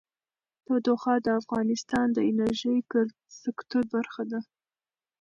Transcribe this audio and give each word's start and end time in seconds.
تودوخه 0.65 1.13
د 1.25 1.27
افغانستان 1.41 2.05
د 2.13 2.17
انرژۍ 2.29 2.77
سکتور 3.43 3.83
برخه 3.95 4.23
ده. 4.31 4.39